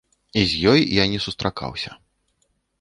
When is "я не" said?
1.01-1.19